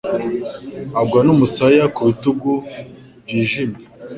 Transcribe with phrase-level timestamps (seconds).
[1.01, 2.51] agwa n'umusaya ku bitugu
[3.23, 3.83] byijimye